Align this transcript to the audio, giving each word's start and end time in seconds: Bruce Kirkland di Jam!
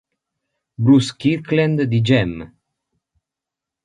Bruce 0.85 1.11
Kirkland 1.19 1.79
di 1.91 1.99
Jam! 2.07 2.31